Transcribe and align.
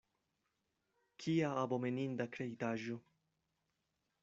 Kia 1.25 1.51
abomeninda 1.65 2.27
kreitaĵo! 2.37 2.99